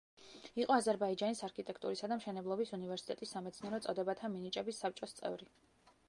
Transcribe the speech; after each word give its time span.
იყო 0.61 0.75
აზერბაიჯანის 0.75 1.41
არქიტექტურისა 1.47 2.07
და 2.13 2.17
მშენებლობის 2.21 2.73
უნივერსიტეტის 2.77 3.33
სამეცნიერო 3.37 3.81
წოდებათა 3.87 4.31
მინიჭების 4.37 4.81
საბჭოს 4.85 5.15
წევრი. 5.21 5.49